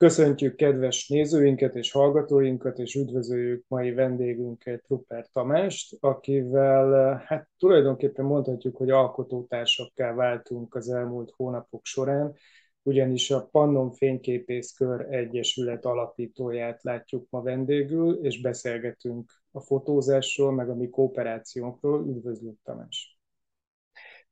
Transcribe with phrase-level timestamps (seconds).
[0.00, 8.76] Köszöntjük kedves nézőinket és hallgatóinkat, és üdvözöljük mai vendégünket, Rupert Tamást, akivel hát tulajdonképpen mondhatjuk,
[8.76, 12.34] hogy alkotótársakká váltunk az elmúlt hónapok során,
[12.82, 20.74] ugyanis a Pannon Fényképészkör Egyesület alapítóját látjuk ma vendégül, és beszélgetünk a fotózásról, meg a
[20.74, 22.06] mi kooperációnkról.
[22.08, 23.18] Üdvözlök, Tamás!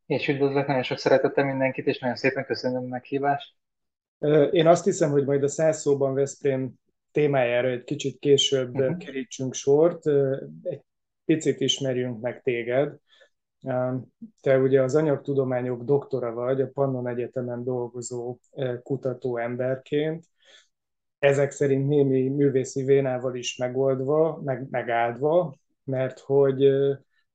[0.07, 3.57] És üdvözlök nagyon sok szeretettel mindenkit, és nagyon szépen köszönöm a meghívást.
[4.51, 6.73] Én azt hiszem, hogy majd a száz szóban Veszprém
[7.13, 8.97] témájára egy kicsit később uh-huh.
[8.97, 10.07] kerítsünk sort.
[10.63, 10.83] Egy
[11.25, 12.97] picit ismerjünk meg téged.
[14.41, 18.39] Te ugye az anyagtudományok doktora vagy, a Pannon Egyetemen dolgozó
[18.83, 20.25] kutató emberként.
[21.19, 26.63] Ezek szerint némi művészi vénával is megoldva, meg, megáldva, mert hogy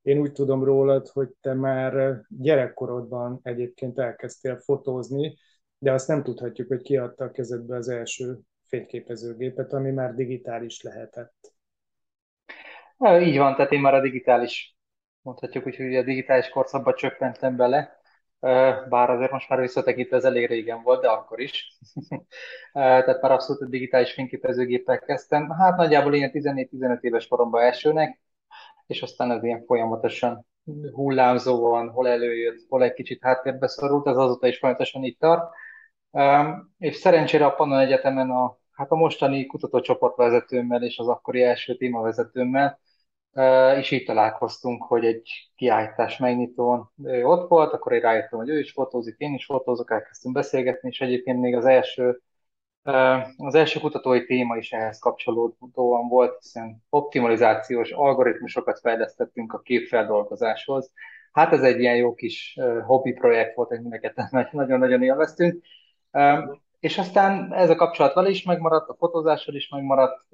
[0.02, 5.38] én úgy tudom rólad, hogy te már gyerekkorodban egyébként elkezdtél fotózni,
[5.84, 11.54] de azt nem tudhatjuk, hogy kiadta a kezedbe az első fényképezőgépet, ami már digitális lehetett.
[13.20, 14.78] Így van, tehát én már a digitális,
[15.22, 18.02] mondhatjuk úgy, hogy a digitális korszakba csöppentem bele,
[18.90, 21.78] bár azért most már visszatekintve ez elég régen volt, de akkor is.
[22.74, 25.50] Tehát már abszolút a digitális fényképezőgéppel kezdtem.
[25.50, 28.22] Hát nagyjából ilyen 14-15 éves koromban elsőnek,
[28.88, 30.46] és aztán ez ilyen folyamatosan
[30.92, 35.54] hullámzóan, hol előjött, hol egy kicsit háttérbe szorult, ez azóta is folyamatosan itt tart.
[36.78, 42.80] És szerencsére a Pannon Egyetemen a, hát a mostani kutatócsoportvezetőmmel és az akkori első témavezetőmmel
[43.78, 48.60] és így találkoztunk, hogy egy kiállítás megnyitón ő ott volt, akkor én rájöttem, hogy ő
[48.60, 52.22] is fotózik, én is fotózok, elkezdtünk beszélgetni, és egyébként még az első
[53.38, 60.92] az első kutatói téma is ehhez kapcsolódóan volt, hiszen optimalizációs algoritmusokat fejlesztettünk a képfeldolgozáshoz.
[61.32, 64.16] Hát ez egy ilyen jó kis hobbi projekt volt, amiket
[64.52, 65.64] nagyon-nagyon élveztünk.
[66.80, 70.26] És aztán ez a kapcsolat vele is megmaradt, a fotózással is megmaradt,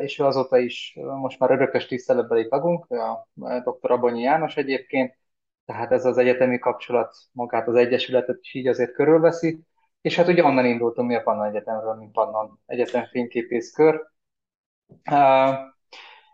[0.00, 3.28] és ő azóta is most már örökös tiszteletbeli tagunk, a
[3.64, 3.90] dr.
[3.90, 5.16] Abonyi János egyébként,
[5.64, 9.60] tehát ez az egyetemi kapcsolat magát az Egyesületet is így azért körülveszi,
[10.00, 14.06] és hát ugye onnan indultunk mi a Pannon Egyetemről, mint Pannon Egyetem fényképészkör.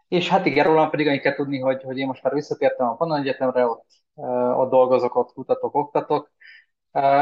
[0.08, 2.96] És hát igen, rólam pedig annyit kell tudni, hogy, hogy én most már visszatértem a
[2.96, 3.86] Pannon Egyetemre, ott,
[4.56, 6.30] ott dolgozok, ott kutatok, oktatok,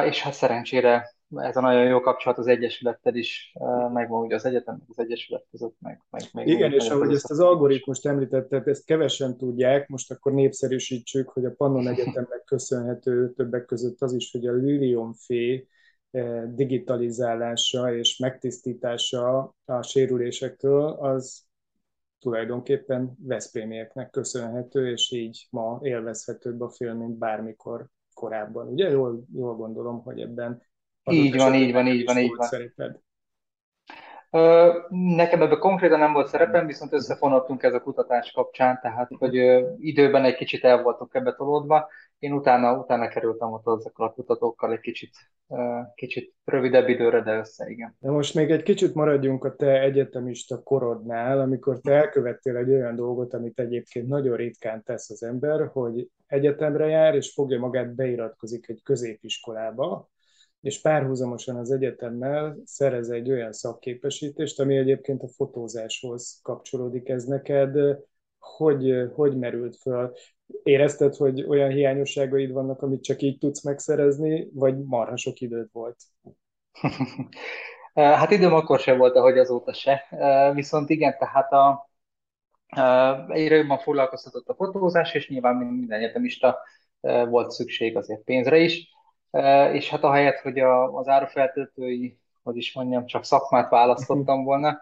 [0.05, 3.53] és hát szerencsére ez a nagyon jó kapcsolat az Egyesülettel is,
[3.93, 7.41] megvan ugye az egyetem, az Egyesület között, meg, meg meg Igen, és ahogy ezt az
[7.41, 14.03] algoritmust említetted, ezt kevesen tudják, most akkor népszerűsítsük, hogy a Pannon Egyetemnek köszönhető többek között
[14.03, 15.67] az is, hogy a Lilium Fé
[16.55, 21.45] digitalizálása és megtisztítása a sérülésektől, az
[22.21, 28.69] tulajdonképpen Veszprémieknek köszönhető, és így ma élvezhetőbb a film, mint bármikor korábban.
[28.69, 30.63] Ugye jól, jól gondolom, hogy ebben
[31.11, 32.47] így van, így van, így van, így van.
[32.47, 33.01] Szereped.
[34.89, 39.35] Nekem ebben konkrétan nem volt szerepem, viszont összefonottunk ez a kutatás kapcsán, tehát hogy
[39.79, 41.89] időben egy kicsit el voltunk ebbe tolódva.
[42.19, 45.11] Én utána, utána kerültem ott ezekkel a kutatókkal egy kicsit,
[45.95, 47.97] kicsit rövidebb időre, de össze, igen.
[47.99, 52.97] De most még egy kicsit maradjunk a te egyetemista korodnál, amikor te elkövettél egy olyan
[52.97, 58.69] dolgot, amit egyébként nagyon ritkán tesz az ember, hogy egyetemre jár, és fogja magát beiratkozik
[58.69, 60.11] egy középiskolába,
[60.63, 67.09] és párhuzamosan az egyetemmel szerez egy olyan szakképesítést, ami egyébként a fotózáshoz kapcsolódik.
[67.09, 67.99] Ez neked
[68.39, 70.15] hogy, hogy merült föl?
[70.63, 75.97] Érezted, hogy olyan hiányosságaid vannak, amit csak így tudsz megszerezni, vagy marha sok időd volt?
[77.95, 80.07] hát időm akkor sem volt, ahogy azóta se.
[80.55, 81.91] Viszont igen, tehát a,
[83.29, 86.59] egyre jobban foglalkoztatott a fotózás, és nyilván minden egyetemista
[87.01, 88.92] volt szükség azért pénzre is
[89.73, 94.81] és hát ahelyett, hogy a, az árufeltöltői, hogy is mondjam, csak szakmát választottam volna,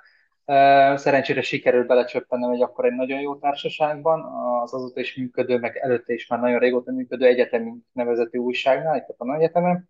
[0.96, 4.20] szerencsére sikerült belecsöppennem egy akkor egy nagyon jó társaságban,
[4.62, 9.14] az azóta is működő, meg előtte is már nagyon régóta működő egyetemi nevezetű újságnál, itt
[9.18, 9.88] a egyetemen,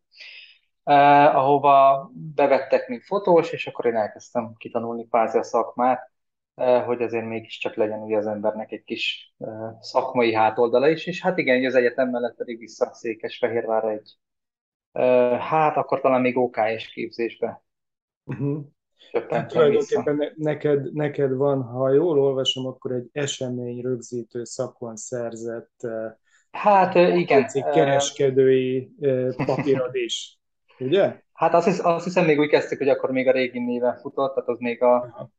[1.35, 6.11] ahova bevettek, mint fotós, és akkor én elkezdtem kitanulni kvázi a szakmát,
[6.85, 9.35] hogy azért mégiscsak legyen ugye az embernek egy kis
[9.81, 14.17] szakmai hátoldala is, és hát igen, az egyetem mellett pedig vissza Székesfehérvárra egy
[15.39, 17.63] Hát akkor talán még OK-s képzésbe.
[18.25, 18.65] Uh-huh.
[19.31, 25.87] Hát tulajdonképpen neked, neked van, ha jól olvasom, akkor egy esemény rögzítő szakon szerzett
[26.51, 27.47] Hát igen.
[27.73, 28.93] kereskedői
[29.47, 30.39] papírod is,
[30.79, 31.21] ugye?
[31.33, 34.35] Hát azt, hisz, azt hiszem még úgy kezdtük, hogy akkor még a régi néven futott,
[34.35, 35.31] tehát az még a, Aha.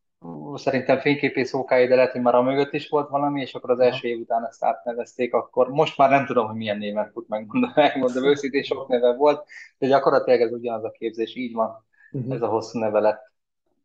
[0.56, 3.79] Szerintem fényképész okáig, de lehet, hogy már a mögött is volt valami, és akkor az
[3.79, 7.71] első év után ezt átnevezték, akkor most már nem tudom, hogy milyen néven fut, megmondom,
[7.75, 9.45] megmondom őszintén sok neve volt,
[9.77, 12.33] de gyakorlatilag ez ugyanaz a képzés, így van, uh-huh.
[12.33, 13.29] ez a hosszú neve lett.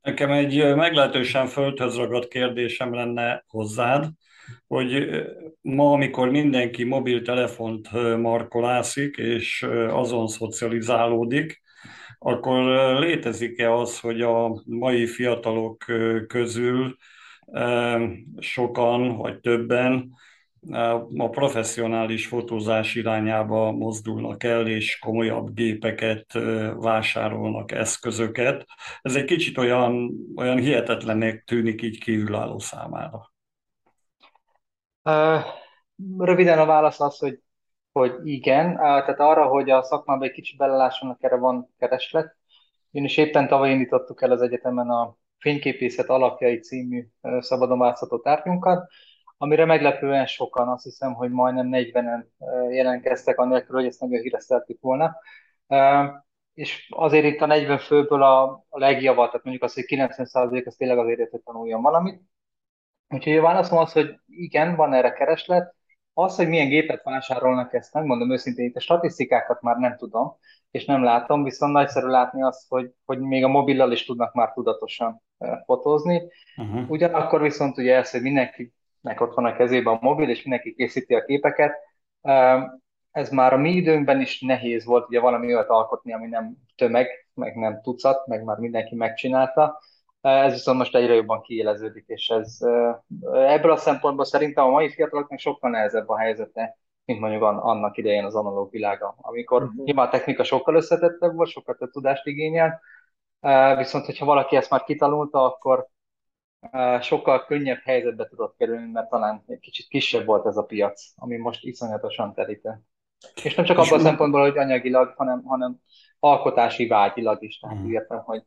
[0.02, 4.06] Nekem egy meglehetősen földhöz ragadt kérdésem lenne hozzád,
[4.66, 5.08] hogy
[5.60, 11.62] ma, amikor mindenki mobiltelefont markolászik, és azon szocializálódik,
[12.26, 12.64] akkor
[13.00, 15.84] létezik-e az, hogy a mai fiatalok
[16.26, 16.96] közül
[18.38, 20.10] sokan vagy többen
[21.16, 26.32] a professzionális fotózás irányába mozdulnak el, és komolyabb gépeket
[26.74, 28.64] vásárolnak, eszközöket.
[29.02, 33.32] Ez egy kicsit olyan, olyan hihetetlennek tűnik így kívülálló számára.
[36.18, 37.40] Röviden a válasz az, hogy,
[38.00, 38.76] hogy igen.
[38.76, 42.36] Tehát arra, hogy a szakmában egy kicsit belelássanak, erre van kereslet.
[42.90, 47.06] Én is éppen tavaly indítottuk el az egyetemen a Fényképészet alapjai című
[47.38, 48.90] szabadon választható tárgyunkat,
[49.38, 52.24] amire meglepően sokan, azt hiszem, hogy majdnem 40-en
[52.70, 55.16] jelentkeztek, anélkül, hogy ezt nagyon híreszteltük volna.
[56.54, 60.74] És azért itt a 40 főből a, a legjavat, tehát mondjuk az, hogy 90% az
[60.74, 62.20] tényleg azért, hogy tanuljon valamit.
[63.08, 65.75] Úgyhogy a válaszom az, hogy igen, van erre kereslet.
[66.18, 70.36] Az, hogy milyen gépet vásárolnak, ezt megmondom őszintén, itt a statisztikákat már nem tudom,
[70.70, 74.52] és nem látom, viszont nagyszerű látni azt, hogy, hogy még a mobillal is tudnak már
[74.52, 75.22] tudatosan
[75.64, 76.22] fotózni.
[76.56, 76.90] Uh-huh.
[76.90, 81.14] Ugyanakkor viszont ugye ez, hogy mindenkinek ott van a kezében a mobil, és mindenki készíti
[81.14, 81.74] a képeket,
[83.10, 87.08] ez már a mi időnkben is nehéz volt ugye valami olyat alkotni, ami nem tömeg,
[87.34, 89.80] meg nem tucat, meg már mindenki megcsinálta.
[90.26, 92.58] Ez viszont most egyre jobban kiéleződik, és ez
[93.32, 98.24] ebből a szempontból szerintem a mai fiataloknak sokkal nehezebb a helyzete, mint mondjuk annak idején
[98.24, 99.84] az analóg világa, amikor uh-huh.
[99.84, 102.80] nyilván a technika sokkal összetettebb volt, sokkal több tudást igényel,
[103.76, 105.86] viszont hogyha valaki ezt már kitanulta, akkor
[107.00, 111.36] sokkal könnyebb helyzetbe tudott kerülni, mert talán egy kicsit kisebb volt ez a piac, ami
[111.36, 112.80] most iszonyatosan terítő.
[113.42, 115.76] És nem csak abban a szempontból, hogy anyagilag, hanem, hanem
[116.18, 117.58] alkotási vágyilag is.
[117.58, 117.92] Tehát uh-huh.
[117.92, 118.42] értem, hogy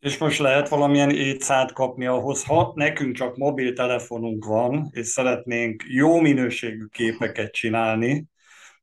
[0.00, 6.20] és most lehet valamilyen étszát kapni ahhoz, ha nekünk csak mobiltelefonunk van, és szeretnénk jó
[6.20, 8.26] minőségű képeket csinálni,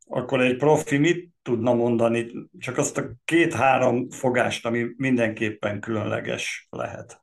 [0.08, 2.31] akkor egy profi mit tudna mondani?
[2.60, 7.22] Csak azt a két-három fogást, ami mindenképpen különleges lehet,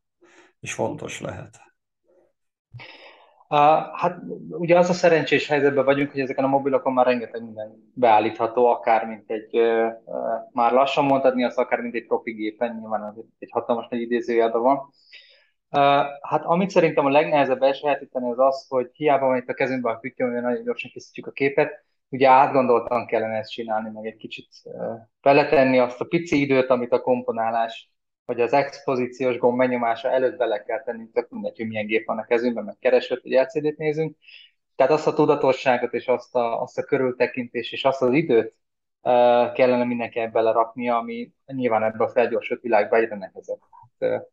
[0.60, 1.60] és fontos lehet.
[3.92, 4.18] Hát
[4.48, 9.06] ugye az a szerencsés helyzetben vagyunk, hogy ezeken a mobilokon már rengeteg minden beállítható, akár
[9.06, 9.58] mint egy,
[10.52, 14.90] már lassan mondhatni azt, akár mint egy profi gépen, nyilván egy hatalmas nagy idézőjelben van.
[16.20, 20.00] Hát amit szerintem a legnehezebb elsajátítani az az, hogy hiába van itt a kezünkben a
[20.00, 24.48] kütyön, hogy nagyon gyorsan készítjük a képet, ugye átgondoltan kellene ezt csinálni, meg egy kicsit
[25.22, 27.93] beletenni azt a pici időt, amit a komponálás
[28.26, 32.18] hogy az expozíciós gomb megnyomása előtt bele kell tenni, tök mindegy, hogy milyen gép van
[32.18, 34.16] a kezünkben, meg keresőt, hogy LCD-t nézünk.
[34.76, 38.54] Tehát azt a tudatosságot és azt a, azt a körültekintés és azt az időt
[39.02, 43.58] uh, kellene mindenki beleraknia, ami nyilván ebben a felgyorsult világban egyre nehezebb.
[43.98, 44.26] Hát,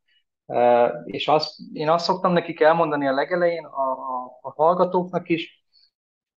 [0.46, 5.66] uh, és azt, én azt szoktam nekik elmondani a legelején a, a, a hallgatóknak is,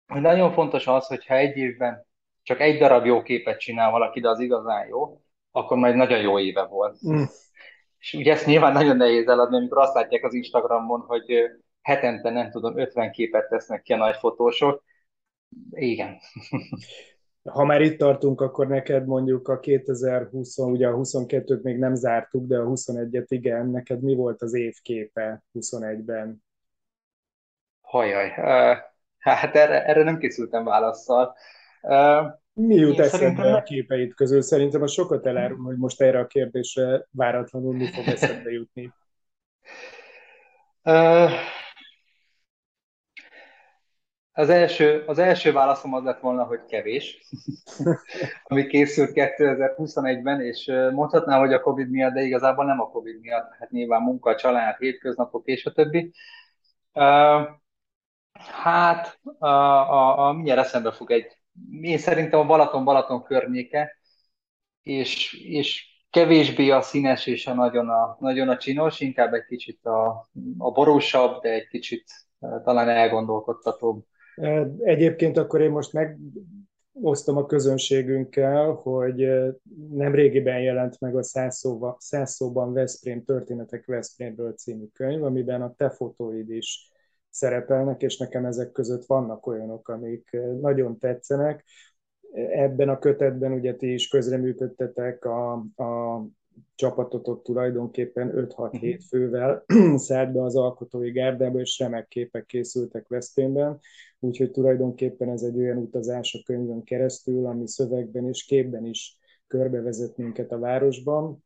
[0.07, 2.05] hogy nagyon fontos az, hogyha egy évben
[2.43, 5.22] csak egy darab jó képet csinál valaki, de az igazán jó,
[5.55, 6.97] akkor majd nagyon jó éve volt.
[7.07, 7.23] Mm.
[7.99, 11.23] És ugye ezt nyilván nagyon nehéz eladni, amikor azt látják az Instagramon, hogy
[11.81, 14.83] hetente, nem tudom, 50 képet tesznek ki a nagy fotósok.
[15.69, 16.17] Igen.
[17.49, 22.47] Ha már itt tartunk, akkor neked mondjuk a 2020, ugye a 22-t még nem zártuk,
[22.47, 26.43] de a 21-et igen, neked mi volt az évképe 21-ben?
[27.81, 28.29] Hajaj,
[29.17, 31.35] hát erre, erre nem készültem válaszsal.
[32.53, 34.41] Mi jut eszedbe a képeid közül?
[34.41, 38.91] Szerintem a sokat elárul, hogy most erre a kérdésre váratlanul mi fog eszedbe jutni.
[44.35, 47.27] Az első, az első válaszom az lett volna, hogy kevés,
[48.43, 53.53] ami készült 2021-ben, és mondhatnám, hogy a Covid miatt, de igazából nem a Covid miatt,
[53.59, 56.13] hát nyilván munka, család, hétköznapok és a többi.
[58.33, 61.42] Hát, a, a, a, mindjárt eszembe fog egy
[61.81, 63.91] én szerintem a Balaton-Balaton környéke,
[64.81, 69.85] és, és kevésbé a színes és a nagyon a, nagyon a csinos, inkább egy kicsit
[69.85, 72.03] a, a borúsabb, de egy kicsit
[72.39, 74.03] e, talán elgondolkodtatóbb.
[74.35, 79.55] E, egyébként akkor én most megosztom a közönségünkkel, hogy e,
[79.89, 85.61] nem régiben jelent meg a Száz, szóba, Száz szóban Veszprém történetek Veszprémről című könyv, amiben
[85.61, 86.92] a te fotóid is
[87.33, 91.63] szerepelnek, és nekem ezek között vannak olyanok, amik nagyon tetszenek.
[92.33, 96.21] Ebben a kötetben ugye ti is közreműködtetek a, a
[96.75, 98.97] csapatotok tulajdonképpen 5-6-7 mhm.
[99.07, 103.79] fővel szállt be az alkotói gárdába, és remek képek készültek Veszprémben,
[104.19, 110.17] úgyhogy tulajdonképpen ez egy olyan utazás a könyvön keresztül, ami szövegben és képben is körbevezet
[110.17, 111.43] minket a városban.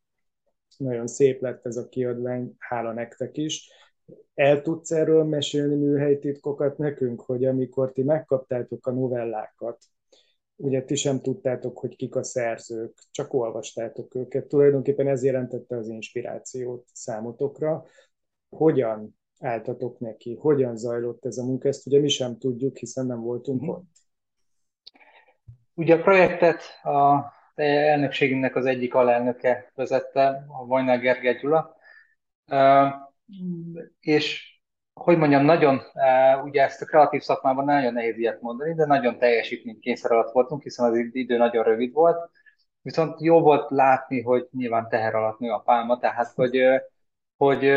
[0.78, 3.70] Nagyon szép lett ez a kiadvány, hála nektek is.
[4.34, 9.78] El tudsz erről mesélni műhelytitkokat nekünk, hogy amikor ti megkaptátok a novellákat,
[10.56, 14.48] ugye ti sem tudtátok, hogy kik a szerzők, csak olvastátok őket.
[14.48, 17.86] Tulajdonképpen ez jelentette az inspirációt számotokra.
[18.50, 20.36] Hogyan álltatok neki?
[20.36, 21.68] Hogyan zajlott ez a munka?
[21.68, 23.68] Ezt ugye mi sem tudjuk, hiszen nem voltunk mm.
[23.68, 23.96] ott.
[25.74, 31.76] Ugye a projektet a elnökségünknek az egyik alelnöke vezette, a Vajnál Gergely Gyula,
[34.00, 34.56] és
[34.94, 35.82] hogy mondjam, nagyon,
[36.44, 39.18] ugye ezt a kreatív szakmában nagyon nehéz ilyet mondani, de nagyon
[39.80, 42.30] kényszer alatt voltunk, hiszen az idő nagyon rövid volt,
[42.82, 46.62] viszont jó volt látni, hogy nyilván teher alatt nő a pálma, tehát hogy,
[47.38, 47.72] hogy,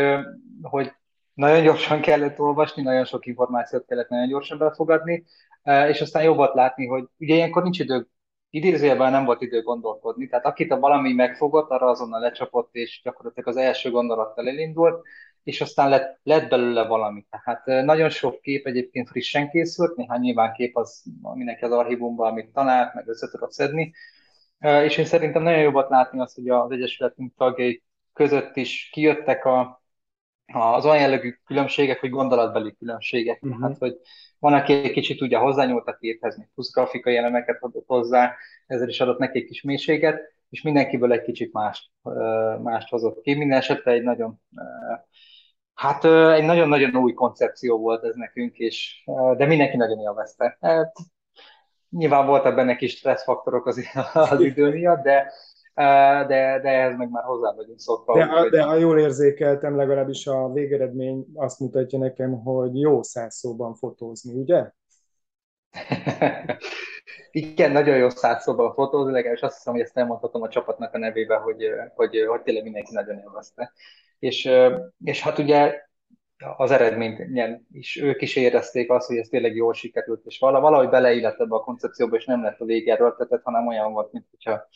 [0.61, 0.91] hogy
[1.33, 5.25] nagyon gyorsan kellett olvasni, nagyon sok információt kellett nagyon gyorsan befogadni,
[5.63, 8.07] és aztán jó volt látni, hogy ugye ilyenkor nincs idő,
[8.49, 13.49] idézőjelben nem volt idő gondolkodni, tehát akit a valami megfogott, arra azonnal lecsapott, és gyakorlatilag
[13.49, 15.05] az első gondolattal elindult,
[15.43, 17.25] és aztán lett, lett belőle valami.
[17.29, 22.53] Tehát nagyon sok kép egyébként frissen készült, néhány nyilván kép az mindenki az archívumban, amit
[22.53, 23.93] talált, meg össze tudott szedni,
[24.59, 27.83] és én szerintem nagyon jobbat látni azt, hogy az Egyesületünk tagjai
[28.13, 29.83] között is kijöttek a,
[30.45, 33.43] az olyan jellegű különbségek, hogy gondolatbeli különbségek.
[33.43, 33.59] Uh-huh.
[33.59, 33.97] Tehát, hogy
[34.39, 38.35] van, aki egy kicsit ugye hozzányúlt a képhez, még plusz grafikai elemeket adott hozzá,
[38.67, 40.19] ezzel is adott neki egy kis mélységet,
[40.49, 41.89] és mindenkiből egy kicsit mást,
[42.61, 43.33] mást hozott ki.
[43.33, 44.41] Minden esetre egy nagyon
[45.81, 49.03] Hát egy nagyon-nagyon új koncepció volt ez nekünk, és,
[49.37, 50.57] de mindenki nagyon élvezte.
[50.59, 50.95] Hát,
[51.89, 53.79] nyilván voltak benne kis stresszfaktorok az,
[54.13, 55.31] az idő miatt, de,
[56.27, 58.17] de, de ehhez meg már hozzá vagyunk szokva.
[58.17, 58.49] De, hogy...
[58.49, 64.33] de ha jól érzékeltem, legalábbis a végeredmény azt mutatja nekem, hogy jó száz szóban fotózni,
[64.33, 64.71] ugye?
[67.31, 70.93] Igen, nagyon jó száz szóban fotózni, legalábbis azt hiszem, hogy ezt nem mondhatom a csapatnak
[70.93, 71.63] a nevébe, hogy,
[71.95, 73.73] hogy, hogy tényleg mindenki nagyon élvezte.
[74.19, 74.49] És,
[75.03, 75.81] és hát ugye
[76.57, 77.19] az eredményt
[77.71, 81.63] is, ők is érezték azt, hogy ez tényleg jól sikerült, és valahogy beleillett ebbe a
[81.63, 84.67] koncepcióba, és nem lett a vége erőltetett, hanem olyan volt, mint hogyha,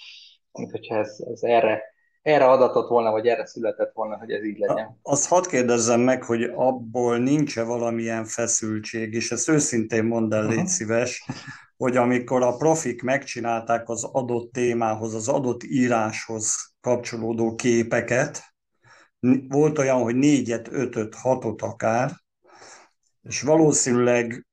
[0.52, 1.95] mint hogyha ez, ez erre,
[2.26, 5.00] erre adatott volna, vagy erre született volna, hogy ez így legyen.
[5.02, 10.68] Azt hadd kérdezzem meg, hogy abból nincs-e valamilyen feszültség, és ezt őszintén mondd el, légy
[10.68, 11.26] szíves,
[11.78, 18.44] hogy amikor a profik megcsinálták az adott témához, az adott íráshoz kapcsolódó képeket,
[19.48, 22.12] volt olyan, hogy négyet, ötöt, hatot akár,
[23.22, 24.48] és valószínűleg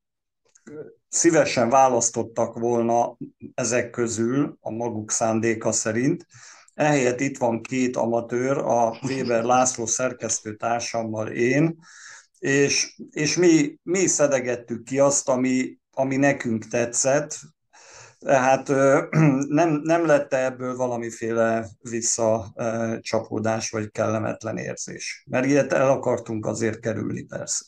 [1.08, 3.16] szívesen választottak volna
[3.54, 6.26] ezek közül a maguk szándéka szerint.
[6.74, 11.78] Ehelyett itt van két amatőr, a Weber László szerkesztő társammal én,
[12.38, 17.38] és, és mi, mi szedegettük ki azt, ami, ami nekünk tetszett,
[18.18, 18.68] tehát
[19.58, 25.24] nem, nem lett ebből valamiféle visszacsapódás vagy kellemetlen érzés?
[25.30, 27.64] Mert ilyet el akartunk azért kerülni persze.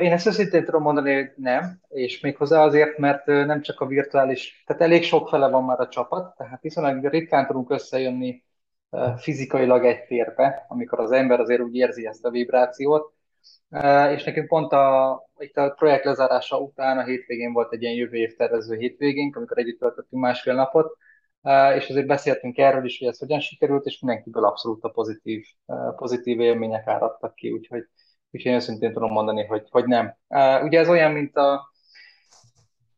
[0.00, 4.62] Én ezt őszintén tudom mondani, hogy nem, és méghozzá azért, mert nem csak a virtuális,
[4.66, 8.44] tehát elég sok fele van már a csapat, tehát viszonylag ritkán tudunk összejönni
[9.16, 13.12] fizikailag egy térbe, amikor az ember azért úgy érzi ezt a vibrációt,
[14.14, 18.16] és nekünk pont a, itt a projekt lezárása után a hétvégén volt egy ilyen jövő
[18.16, 20.96] év tervező hétvégénk, amikor együtt töltöttünk másfél napot,
[21.76, 25.44] és azért beszéltünk erről is, hogy ez hogyan sikerült, és mindenkiből abszolút a pozitív,
[25.96, 27.84] pozitív élmények áradtak ki, úgyhogy,
[28.30, 30.16] úgyhogy én őszintén tudom mondani, hogy, hogy nem.
[30.62, 31.70] Ugye ez olyan, mint a,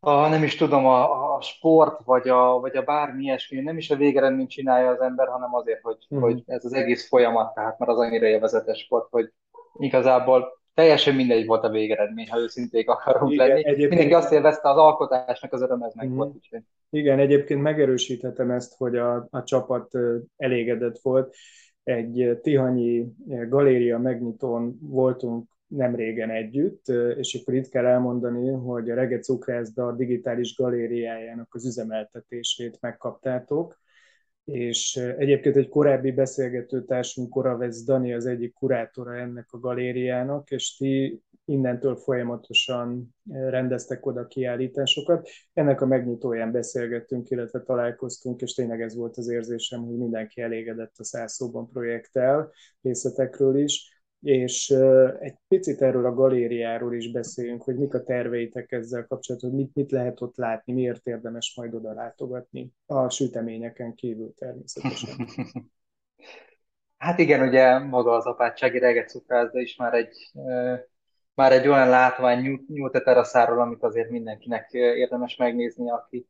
[0.00, 3.90] a nem is tudom, a, a sport, vagy a, vagy a bármi ilyesmi, nem is
[3.90, 6.20] a végeredményt csinálja az ember, hanem azért, hogy, mm.
[6.20, 9.32] hogy ez az egész folyamat, tehát mert az annyira élvezetes sport, hogy
[9.78, 13.58] igazából teljesen mindegy volt a végeredmény, ha őszinték akarunk Igen, lenni.
[13.58, 13.88] Egyébként...
[13.88, 16.14] Mindenki azt élvezte, az alkotásnak az öröm ez meg mm.
[16.14, 16.34] volt.
[16.34, 16.62] Úgyhogy.
[16.90, 19.90] Igen, egyébként megerősíthetem ezt, hogy a, a csapat
[20.36, 21.34] elégedett volt.
[21.84, 23.12] Egy Tihanyi
[23.48, 29.92] galéria megnyitón voltunk nem régen együtt, és akkor itt kell elmondani, hogy a Rege Cukrászda
[29.92, 33.80] digitális galériájának az üzemeltetését megkaptátok,
[34.44, 41.22] és egyébként egy korábbi beszélgetőtársunk Koravesz Dani az egyik kurátora ennek a galériának, és ti
[41.44, 45.28] innentől folyamatosan rendeztek oda kiállításokat.
[45.52, 50.94] Ennek a megnyitóján beszélgettünk, illetve találkoztunk, és tényleg ez volt az érzésem, hogy mindenki elégedett
[50.98, 54.00] a százszóban projekttel, részletekről is.
[54.20, 54.70] és
[55.20, 59.74] egy picit erről a galériáról is beszéljünk, hogy mik a terveitek ezzel kapcsolatban, hogy mit,
[59.74, 65.26] mit lehet ott látni, miért érdemes majd oda látogatni, a süteményeken kívül természetesen.
[67.02, 70.30] Hát igen, ugye maga az apátsági regecukrászda is már egy,
[71.34, 76.26] már egy olyan látvány nyújt a teraszáról, amit azért mindenkinek érdemes megnézni, aki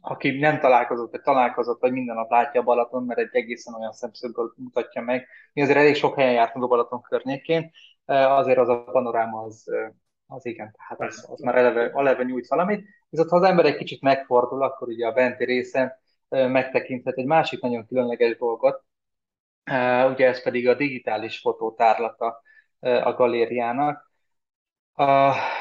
[0.00, 3.92] aki nem találkozott, vagy találkozott, vagy minden nap látja a Balaton, mert egy egészen olyan
[3.92, 5.26] szemszögből mutatja meg.
[5.52, 7.70] Mi azért elég sok helyen jártunk a Balaton környékén,
[8.04, 9.64] azért az a panoráma az,
[10.26, 12.84] az igen, tehát az, az már eleve, eleve nyújt valamit.
[13.08, 15.92] Viszont ha az ember egy kicsit megfordul, akkor ugye a benti részen
[16.28, 18.84] megtekinthet egy másik nagyon különleges dolgot,
[20.12, 22.42] ugye ez pedig a digitális fotótárlata
[22.82, 24.12] a galériának,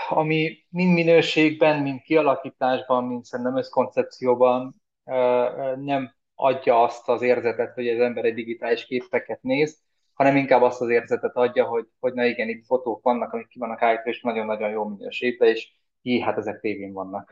[0.10, 4.82] ami mind minőségben, mind kialakításban, mind szerintem összkoncepcióban
[5.76, 9.80] nem adja azt az érzetet, hogy az ember egy digitális képeket néz,
[10.14, 13.60] hanem inkább azt az érzetet adja, hogy, hogy na igen, itt fotók vannak, amik ki
[13.60, 17.28] vannak állítva, és nagyon-nagyon jó minőségben, és hi, hát ezek tévén vannak.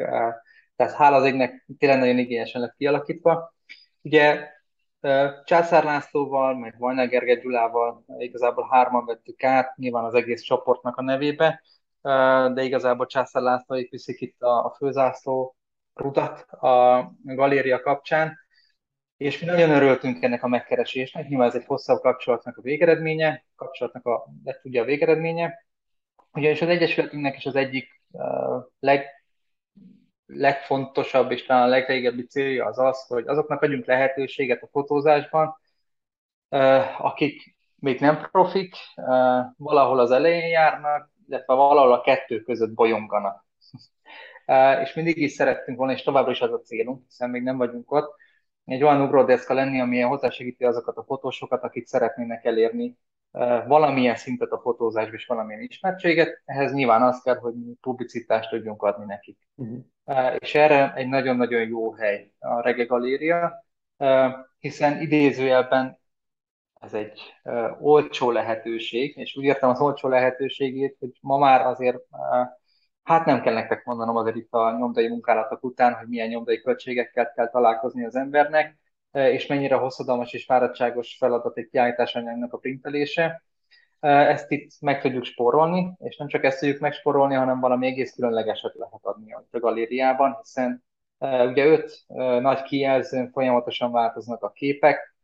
[0.76, 3.54] Tehát hála az égnek tényleg nagyon igényesen lett kialakítva.
[4.02, 4.48] Ugye
[5.46, 11.02] Császár Lászlóval, meg Vajna Gergely Gyulával igazából hárman vettük át, nyilván az egész csoportnak a
[11.02, 11.62] nevébe,
[12.54, 15.56] de igazából Császár László itt viszik itt a, főzászló
[15.94, 18.38] rudat a galéria kapcsán,
[19.18, 24.06] és mi nagyon örültünk ennek a megkeresésnek, nyilván ez egy hosszabb kapcsolatnak a végeredménye, kapcsolatnak
[24.06, 25.66] a, lett ugye a végeredménye,
[26.32, 28.02] ugyanis az Egyesületünknek is az egyik
[28.80, 29.06] leg,
[30.34, 35.58] legfontosabb és talán a legrégebbi célja az az, hogy azoknak adjunk lehetőséget a fotózásban,
[36.98, 38.76] akik még nem profik,
[39.58, 43.46] valahol az elején járnak, illetve valahol a kettő között bolyonganak.
[44.84, 47.92] és mindig is szerettünk volna, és továbbra is az a célunk, hiszen még nem vagyunk
[47.92, 48.16] ott,
[48.66, 52.98] egy olyan ugródeszka lenni, ami hozzásegíti azokat a fotósokat, akik szeretnének elérni
[53.68, 58.82] valamilyen szintet a fotózásba és valamilyen ismertséget, ehhez nyilván az kell, hogy mi publicitást tudjunk
[58.82, 59.38] adni nekik.
[59.56, 60.36] Uh-huh.
[60.38, 63.66] És erre egy nagyon-nagyon jó hely a Rege Galéria,
[64.60, 66.00] hiszen idézőjelben
[66.80, 67.22] ez egy
[67.80, 72.00] olcsó lehetőség, és úgy értem az olcsó lehetőségét, hogy ma már azért,
[73.04, 77.32] hát nem kell nektek mondanom azért itt a nyomdai munkálatok után, hogy milyen nyomdai költségekkel
[77.32, 78.79] kell találkozni az embernek,
[79.12, 83.44] és mennyire hosszadalmas és fáradtságos feladat egy kiállításanyagnak a printelése.
[84.00, 88.74] Ezt itt meg tudjuk spórolni, és nem csak ezt tudjuk megspórolni, hanem valami egész különlegeset
[88.76, 90.84] lehet adni a galériában, hiszen
[91.50, 92.06] ugye öt
[92.42, 95.16] nagy kijelzőn folyamatosan változnak a képek,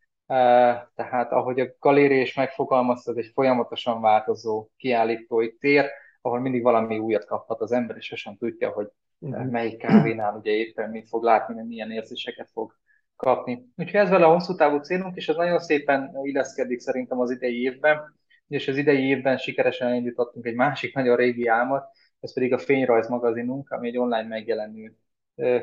[0.95, 5.89] tehát ahogy a galéria is megfogalmazta, ez egy folyamatosan változó kiállítói tér,
[6.21, 8.87] ahol mindig valami újat kaphat az ember, és sosem tudja, hogy
[9.19, 9.49] uh-huh.
[9.49, 12.73] melyik kávénál ugye éppen mit fog látni, milyen érzéseket fog
[13.15, 13.65] kapni.
[13.75, 17.61] Úgyhogy ez vele a hosszú távú célunk, és ez nagyon szépen illeszkedik szerintem az idei
[17.61, 18.15] évben,
[18.47, 21.83] és az idei évben sikeresen elindítottunk egy másik nagyon régi álmot,
[22.19, 24.95] ez pedig a Fényrajz magazinunk, ami egy online megjelenő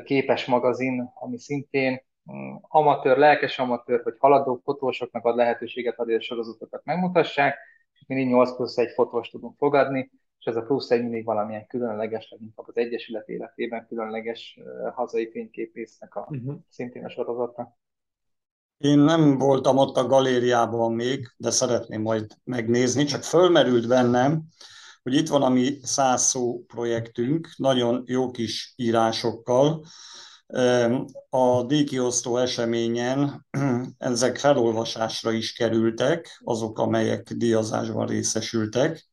[0.03, 6.21] képes magazin, ami szintén Mm, amatőr, lelkes amatőr, vagy haladó fotósoknak ad lehetőséget, hogy a
[6.21, 7.57] sorozatokat megmutassák,
[7.93, 10.11] és mindig 8 plusz egy fotós tudunk fogadni,
[10.43, 15.29] és ez a plusz egy mindig valamilyen különleges, leginkább az Egyesület életében különleges uh, hazai
[15.31, 16.55] fényképésznek a uh-huh.
[16.69, 17.77] szintén a sorozata.
[18.77, 24.43] Én nem voltam ott a galériában még, de szeretném majd megnézni, csak fölmerült bennem,
[25.03, 29.85] hogy itt van a mi száz szó projektünk, nagyon jó kis írásokkal,
[31.29, 33.45] a díjkiosztó eseményen
[33.97, 39.11] ezek felolvasásra is kerültek, azok, amelyek díjazásban részesültek.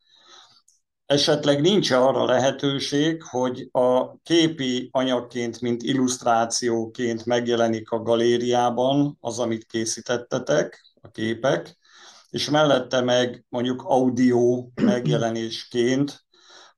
[1.11, 9.67] Esetleg nincs arra lehetőség, hogy a képi anyagként, mint illusztrációként megjelenik a galériában az, amit
[9.67, 11.77] készítettetek, a képek,
[12.31, 16.25] és mellette meg mondjuk audio megjelenésként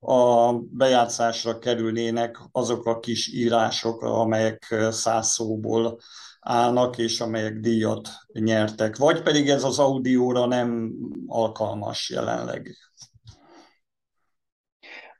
[0.00, 6.00] a bejátszásra kerülnének azok a kis írások, amelyek száz szóból
[6.40, 8.96] állnak, és amelyek díjat nyertek.
[8.96, 10.92] Vagy pedig ez az audióra nem
[11.26, 12.76] alkalmas jelenleg.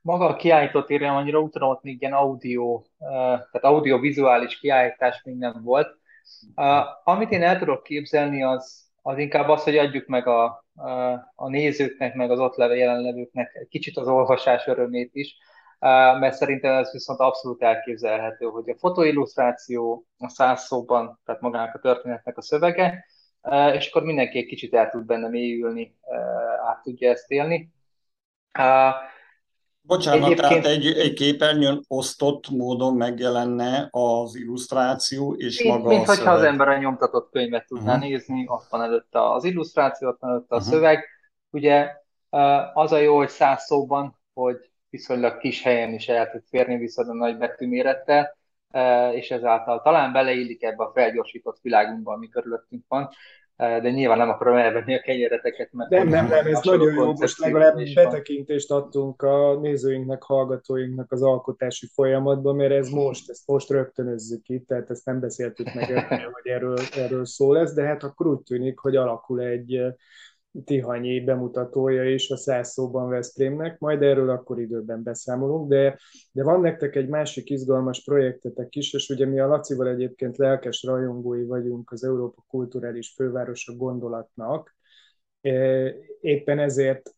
[0.03, 5.63] Maga a kiállított írja, annyira tudom, ott még ilyen audio, tehát audiovizuális kiállítás még nem
[5.63, 5.99] volt.
[7.05, 10.65] Amit én el tudok képzelni, az, az inkább az, hogy adjuk meg a,
[11.35, 15.37] a nézőknek, meg az ott levő jelenlevőknek egy kicsit az olvasás örömét is,
[16.19, 21.79] mert szerintem ez viszont abszolút elképzelhető, hogy a fotoillusztráció a száz szóban, tehát magának a
[21.79, 23.07] történetnek a szövege,
[23.73, 25.97] és akkor mindenki egy kicsit el tud benne mélyülni,
[26.67, 27.73] át tudja ezt élni.
[29.85, 30.49] Bocsánat, Egyébként...
[30.49, 36.33] tehát egy, egy képernyőn osztott módon megjelenne az illusztráció és mint, maga mint a hogyha
[36.33, 38.09] az ember a nyomtatott könyvet tudná uh-huh.
[38.09, 40.73] nézni, ott van előtte az illusztráció, ott van előtte a uh-huh.
[40.73, 41.05] szöveg.
[41.51, 41.91] Ugye
[42.75, 44.57] az a jó, hogy száz szóban, hogy
[44.91, 48.37] viszonylag kis helyen is el tud férni viszont a nagy betűmérettel,
[49.13, 53.11] és ezáltal talán beleillik ebbe a felgyorsított világunkba, ami körülöttünk van
[53.57, 55.91] de nyilván nem akarom elvenni a kenyereteket, mert...
[55.91, 61.87] Nem, nem, nem, ez nagyon jó, most legalább betekintést adtunk a nézőinknek, hallgatóinknak az alkotási
[61.95, 66.79] folyamatban, mert ez most, ezt most rögtönözzük itt, tehát ezt nem beszéltük meg, hogy erről,
[66.97, 69.81] erről szó lesz, de hát akkor úgy tűnik, hogy alakul egy
[70.65, 75.99] Tihanyi bemutatója is a száz szóban Veszprémnek, majd erről akkor időben beszámolunk, de,
[76.33, 80.83] de van nektek egy másik izgalmas projektetek is, és ugye mi a Lacival egyébként lelkes
[80.83, 84.77] rajongói vagyunk az Európa Kulturális Fővárosa gondolatnak,
[85.41, 85.51] e,
[86.21, 87.15] éppen ezért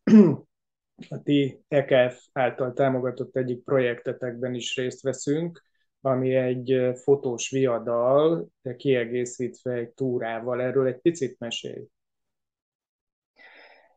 [1.08, 5.62] a ti EKF által támogatott egyik projektetekben is részt veszünk,
[6.00, 10.60] ami egy fotós viadal, kiegészítve egy túrával.
[10.60, 11.88] Erről egy picit mesélj.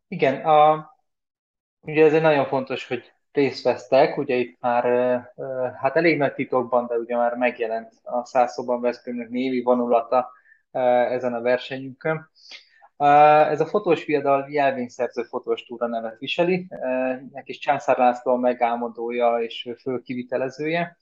[0.08, 0.90] Igen, a,
[1.82, 4.84] ugye ez egy nagyon fontos, hogy részt vesztek, ugye itt már
[5.82, 10.32] hát elég nagy titokban, de ugye már megjelent a Szászóban Veszprémnek névi vonulata
[10.72, 12.30] ezen a versenyünkön.
[12.98, 16.68] Ez a fotós viadal jelvényszerző fotós túra nevet viseli,
[17.32, 20.98] neki is Császár László a megálmodója és fölkivitelezője.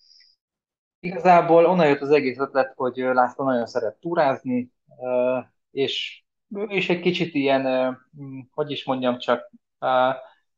[1.00, 4.72] Igazából onnan jött az egész ötlet, hogy László nagyon szeret túrázni,
[5.72, 6.25] és
[6.68, 7.96] és egy kicsit ilyen,
[8.52, 9.52] hogy is mondjam csak,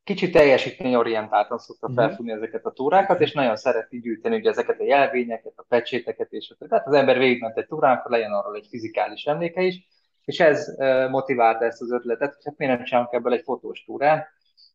[0.03, 1.97] kicsit teljesítményorientáltan szokta mhm.
[1.97, 6.53] felfújni ezeket a túrákat, és nagyon szereti gyűjteni ugye ezeket a jelvényeket, a pecséteket, és
[6.69, 9.87] tehát az ember végigment egy túrán, akkor legyen arról egy fizikális emléke is,
[10.25, 10.75] és ez
[11.09, 14.25] motiválta ezt az ötletet, hogy hát miért nem csinálunk ebből egy fotós túrán.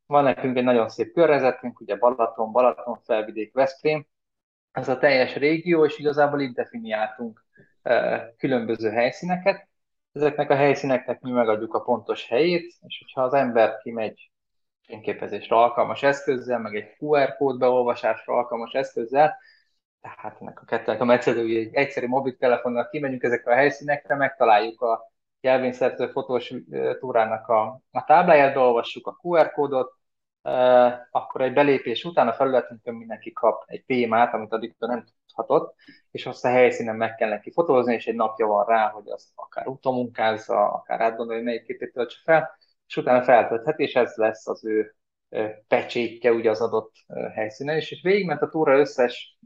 [0.07, 4.07] Van nekünk egy nagyon szép környezetünk, ugye Balaton, Balaton, Felvidék, Veszprém,
[4.73, 7.45] ez a teljes régió, és igazából itt definiáltunk
[8.37, 9.69] különböző helyszíneket,
[10.13, 14.31] ezeknek a helyszíneknek mi megadjuk a pontos helyét, és hogyha az ember kimegy
[14.87, 19.37] fényképezésre alkalmas eszközzel, meg egy QR kód beolvasásra alkalmas eszközzel,
[20.01, 25.13] tehát ennek a kettőnek a hogy egy egyszerű mobiltelefonnal kimegyünk ezekre a helyszínekre, megtaláljuk a
[25.41, 26.55] jelvényszerző fotós
[26.99, 29.93] túrának a, a tábláját, beolvassuk a QR kódot,
[31.11, 35.75] akkor egy belépés után a felületünkön mindenki kap egy témát, amit addig nem tudhatott,
[36.11, 39.29] és azt a helyszínen meg kell neki fotózni, és egy napja van rá, hogy azt
[39.35, 44.65] akár utomunkázza, akár átgondolja, melyik képét töltse fel, és utána feltölthet, és ez lesz az
[44.65, 44.95] ő
[45.69, 46.93] pecsétje ugye az adott
[47.35, 49.39] helyszínen is, és végigment a túra összes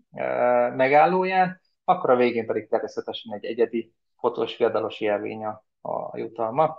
[0.76, 6.76] megállóján, akkor a végén pedig természetesen egy egyedi fotós viadalos jelvény a jutalma.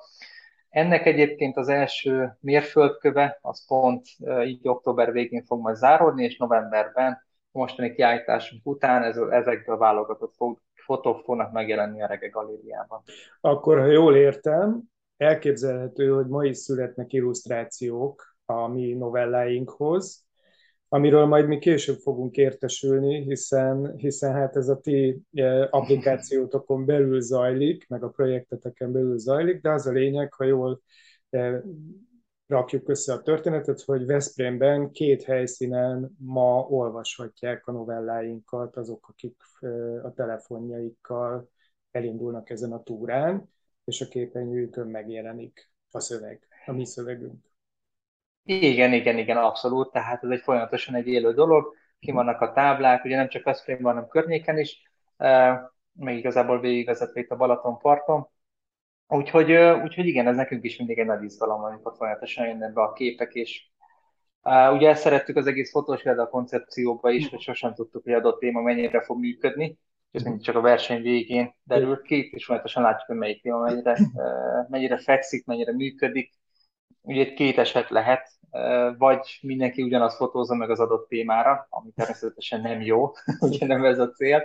[0.70, 4.06] Ennek egyébként az első mérföldköve, az pont
[4.46, 10.36] így október végén fog majd záródni, és novemberben mostani kiállításunk után ez, ezekből válogatott
[10.74, 13.04] fotók fognak megjelenni a Rege Galériában.
[13.42, 14.82] Akkor, ha jól értem,
[15.18, 20.27] elképzelhető, hogy ma is születnek illusztrációk a mi novelláinkhoz,
[20.90, 27.22] amiről majd mi később fogunk értesülni, hiszen, hiszen hát ez a ti e, applikációtokon belül
[27.22, 30.82] zajlik, meg a projekteteken belül zajlik, de az a lényeg, ha jól
[31.30, 31.64] e,
[32.48, 39.68] rakjuk össze a történetet, hogy Veszprémben két helyszínen ma olvashatják a novelláinkat azok, akik e,
[40.04, 41.50] a telefonjaikkal
[41.92, 43.50] elindulnak ezen a túrán,
[43.84, 47.46] és a képernyőjükön megjelenik a szöveg, a mi szövegünk.
[48.48, 49.92] Igen, igen, igen, abszolút.
[49.92, 51.76] Tehát ez egy folyamatosan egy élő dolog.
[52.00, 54.82] Ki vannak a táblák, ugye nem csak Veszprémben, hanem környéken is,
[55.94, 58.28] meg igazából végigvezetve itt a Balaton parton.
[59.08, 59.52] Úgyhogy,
[59.84, 63.34] úgyhogy igen, ez nekünk is mindig egy nagy izgalom, amikor folyamatosan jönnek be a képek,
[63.34, 63.70] és
[64.48, 68.40] Uh, ugye ezt szerettük az egész fotós a koncepcióba is, hogy sosem tudtuk, hogy adott
[68.40, 69.78] téma mennyire fog működni,
[70.12, 73.92] és mindig csak a verseny végén derült ki, és folyamatosan látjuk, hogy melyik téma mennyire,
[73.92, 76.34] uh, mennyire fekszik, mennyire működik.
[77.08, 78.30] Ugye itt két eset lehet,
[78.98, 84.00] vagy mindenki ugyanazt fotózza meg az adott témára, ami természetesen nem jó, ugye nem ez
[84.00, 84.44] a cél,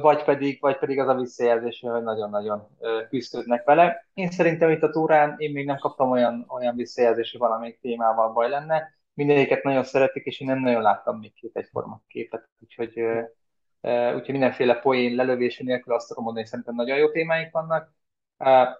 [0.00, 2.68] vagy pedig, vagy pedig az a visszajelzés, hogy nagyon-nagyon
[3.08, 4.08] küzdődnek vele.
[4.14, 8.32] Én szerintem itt a túrán én még nem kaptam olyan, olyan visszajelzést, hogy valamelyik témával
[8.32, 8.92] baj lenne.
[9.14, 13.00] Mindegyiket nagyon szeretik, és én nem nagyon láttam még két egyforma képet, úgyhogy,
[14.14, 17.92] úgyhogy mindenféle poén lelövése nélkül azt tudom mondani, hogy szerintem nagyon jó témáik vannak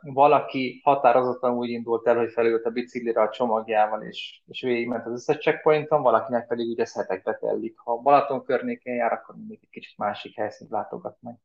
[0.00, 5.12] valaki határozottan úgy indult el, hogy felült a biciklire a csomagjával, és, és végigment az
[5.12, 7.78] összes checkpointon, valakinek pedig ugye ez hetekbe tellik.
[7.78, 11.38] Ha Balaton környékén jár, akkor mindig egy kicsit másik helyszínt látogat meg.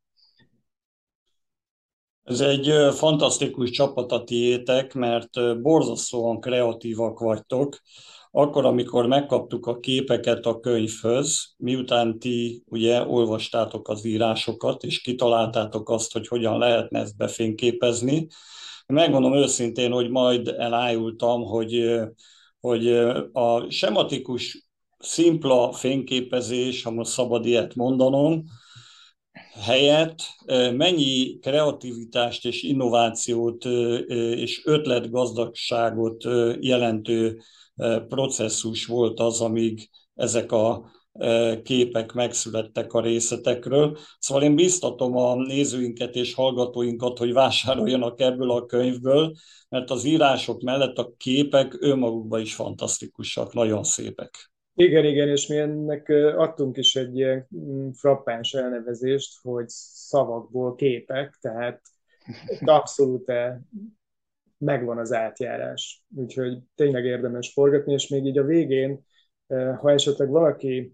[2.22, 7.76] Ez egy fantasztikus csapat a tiétek, mert borzasztóan kreatívak vagytok.
[8.30, 15.88] Akkor, amikor megkaptuk a képeket a könyvhöz, miután ti ugye olvastátok az írásokat, és kitaláltátok
[15.88, 18.26] azt, hogy hogyan lehetne ezt befényképezni,
[18.86, 22.00] megmondom őszintén, hogy majd elájultam, hogy,
[22.60, 22.88] hogy
[23.32, 28.44] a sematikus szimpla fényképezés, ha most szabad ilyet mondanom,
[29.60, 30.18] helyett
[30.76, 33.64] mennyi kreativitást és innovációt
[34.34, 36.24] és ötletgazdagságot
[36.60, 37.40] jelentő
[38.08, 40.90] processzus volt az, amíg ezek a
[41.62, 43.98] képek megszülettek a részletekről.
[44.18, 49.32] Szóval én biztatom a nézőinket és hallgatóinkat, hogy vásároljanak ebből a könyvből,
[49.68, 54.50] mert az írások mellett a képek önmagukban is fantasztikusak, nagyon szépek.
[54.74, 61.38] Igen, igen, és mi ennek adtunk is egy ilyen mm, frappáns elnevezést, hogy szavakból képek,
[61.40, 61.80] tehát
[62.60, 63.32] abszolút
[64.60, 66.04] megvan az átjárás.
[66.16, 69.04] Úgyhogy tényleg érdemes forgatni, és még így a végén,
[69.46, 70.92] ha esetleg valaki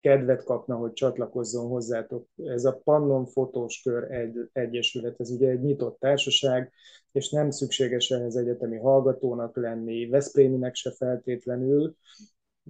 [0.00, 2.28] kedvet kapna, hogy csatlakozzon hozzátok.
[2.36, 6.72] Ez a Pannon Fotós Kör egy, Egyesület, ez ugye egy nyitott társaság,
[7.12, 11.96] és nem szükséges ehhez egyetemi hallgatónak lenni, Veszpréminek se feltétlenül,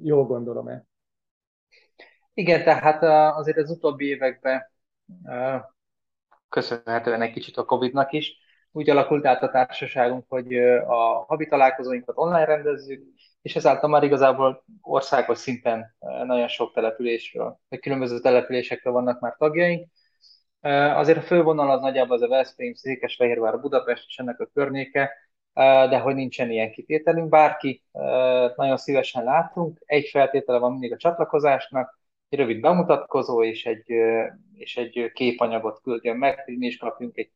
[0.03, 0.85] Jól gondolom-e?
[2.35, 3.03] Igen, tehát
[3.37, 4.71] azért az utóbbi években
[6.49, 8.39] köszönhetően egy kicsit a Covid-nak is,
[8.77, 13.03] úgy alakult át a társaságunk, hogy a havi találkozóinkat online rendezzük,
[13.43, 19.89] és ezáltal már igazából országos szinten nagyon sok településről, vagy különböző településekről vannak már tagjaink.
[20.95, 25.13] Azért a fővonal az nagyjából az a Veszprém, Székesfehérvár, Budapest és ennek a környéke,
[25.89, 27.29] de hogy nincsen ilyen kitételünk.
[27.29, 27.85] Bárki
[28.57, 29.79] nagyon szívesen látunk.
[29.85, 33.93] Egy feltétele van mindig a csatlakozásnak, egy rövid bemutatkozó és egy,
[34.55, 37.31] és egy képanyagot küldjön meg, hogy mi is kapjunk egy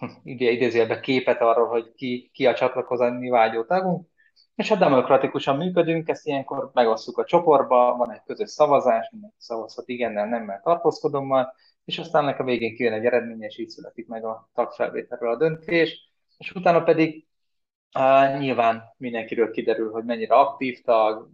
[0.22, 4.08] hm, idézőjelbe képet arról, hogy ki, ki a csatlakozni vágyó tagunk,
[4.54, 9.88] és ha demokratikusan működünk, ezt ilyenkor megosztjuk a csoportba, van egy közös szavazás, mindenki szavazhat
[9.88, 14.24] igennel, nemmel, tartózkodommal, és aztán ennek a végén kijön egy eredmény, és így születik meg
[14.24, 16.10] a tagfelvételről a döntés
[16.40, 17.26] és utána pedig
[17.98, 21.28] uh, nyilván mindenkiről kiderül, hogy mennyire aktív tag,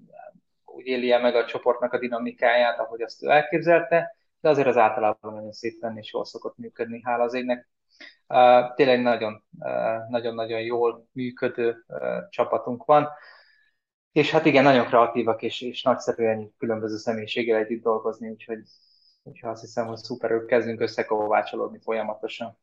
[0.65, 5.35] úgy éli meg a csoportnak a dinamikáját, ahogy azt ő elképzelte, de azért az általában
[5.35, 7.69] nagyon szépen és jól szokott működni, hála az égnek.
[8.75, 9.45] Tényleg nagyon,
[10.09, 11.77] nagyon-nagyon jól működő
[12.31, 13.09] csapatunk van,
[14.13, 18.59] és hát igen, nagyon kreatívak, és, és nagyszerűen különböző személyiséggel együtt dolgozni, úgyhogy,
[19.23, 22.59] úgyhogy azt hiszem, hogy szuperül kezdünk összekovácsolódni folyamatosan.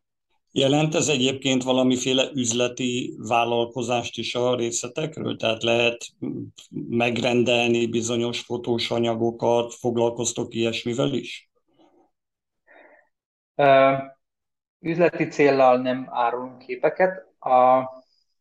[0.51, 5.35] Jelent ez egyébként valamiféle üzleti vállalkozást is a részletekről?
[5.35, 6.05] Tehát lehet
[6.89, 11.49] megrendelni bizonyos fotós anyagokat, foglalkoztok ilyesmivel is?
[14.83, 17.25] Üzleti céllal nem árulunk képeket.
[17.39, 17.83] A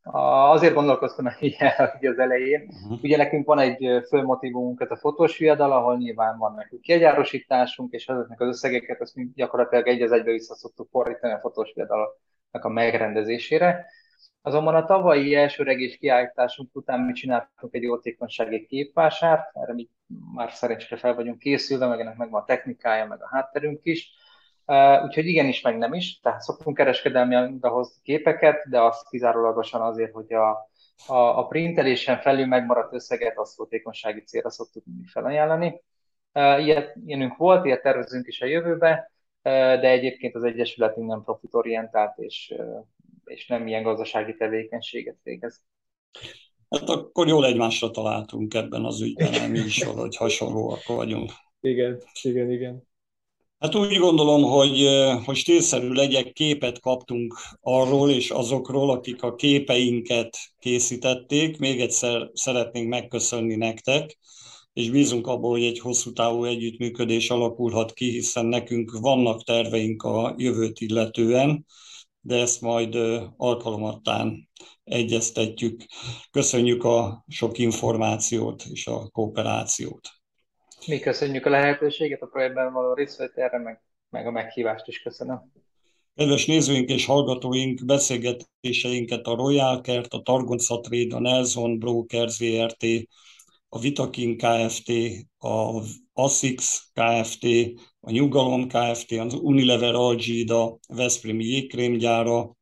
[0.05, 2.69] Azért gondolkoztam ilyen az elején.
[2.69, 3.03] Uh-huh.
[3.03, 8.09] Ugye nekünk van egy főmotivumunk, ez a fotós viadal, ahol nyilván van nekünk kiegyárosításunk, és
[8.09, 12.15] ezeknek az összegeket azt mi gyakorlatilag egy az egybe vissza szoktuk fordítani a fotós viadalnak
[12.51, 13.87] a megrendezésére.
[14.43, 19.89] Azonban a tavalyi első regés kiállításunk után mi csináltunk egy jótékonysági képvásárt, erre mi
[20.35, 24.11] már szerencsére fel vagyunk készülve, meg ennek megvan a technikája, meg a hátterünk is.
[24.67, 26.21] Uh, úgyhogy igenis, meg nem is.
[26.21, 30.51] Tehát szoktunk kereskedelmi hozni képeket, de azt kizárólagosan azért, hogy a,
[31.07, 35.81] a, a printelésen felül megmaradt összeget azt jótékonysági célra szoktuk mindig felajánlani.
[36.35, 41.23] Uh, ilyet, ilyenünk volt, ilyet tervezünk is a jövőbe, uh, de egyébként az Egyesületünk nem
[41.23, 42.55] profitorientált, és,
[43.25, 45.63] és nem ilyen gazdasági tevékenységet végez.
[46.69, 51.31] Hát akkor jól egymásra találtunk ebben az ügyben, mi is hogy hasonlóak vagyunk.
[51.61, 52.91] Igen, igen, igen.
[53.63, 54.89] Hát úgy gondolom, hogy,
[55.25, 61.59] hogy stílszerű legyek, képet kaptunk arról és azokról, akik a képeinket készítették.
[61.59, 64.19] Még egyszer szeretnénk megköszönni nektek,
[64.73, 70.35] és bízunk abból, hogy egy hosszú távú együttműködés alakulhat ki, hiszen nekünk vannak terveink a
[70.39, 71.67] jövőt illetően,
[72.21, 72.99] de ezt majd
[73.37, 74.49] alkalomattán
[74.85, 75.85] egyeztetjük.
[76.31, 80.22] Köszönjük a sok információt és a kooperációt.
[80.87, 85.53] Mi köszönjük a lehetőséget, a projektben való részvételre, meg, meg a meghívást is köszönöm.
[86.15, 92.85] Kedves nézőink és hallgatóink, beszélgetéseinket a Royal Kert, a Targonca Trade, a Nelson Brokers VRT,
[93.69, 94.93] a Vitakin Kft.,
[95.39, 97.47] a ASICS Kft.,
[98.01, 102.57] a Nyugalom Kft., az Unilever Algida, Veszprémi jégkrémgyára,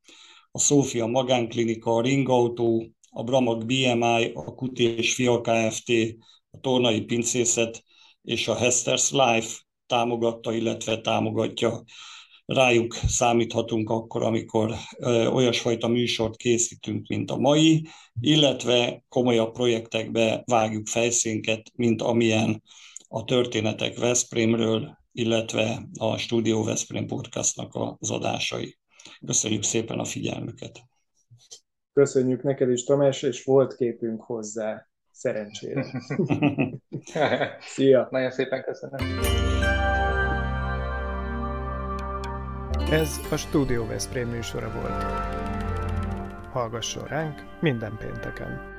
[0.51, 5.91] a Szófia Magánklinika, a Ringautó, a Bramag BMI, a Kuti és Fia Kft.,
[6.51, 7.85] a Tornai Pincészet
[8.23, 11.85] és a Hester's Life támogatta, illetve támogatja
[12.47, 14.75] rájuk számíthatunk akkor, amikor
[15.33, 17.89] olyasfajta műsort készítünk, mint a mai,
[18.21, 22.63] illetve komolyabb projektekbe vágjuk fejszénket, mint amilyen
[23.09, 28.79] a történetek Veszprémről, illetve a Studio Veszprém podcastnak az adásai.
[29.27, 30.81] Köszönjük szépen a figyelmüket!
[31.93, 34.90] Köszönjük neked is, Tamás, és volt képünk hozzá,
[35.21, 35.87] szerencsére.
[37.75, 38.09] Szia!
[38.11, 39.21] Nagyon szépen köszönöm!
[42.91, 45.03] Ez a Studio Veszprém műsora volt.
[46.53, 48.70] Hallgasson ránk minden pénteken!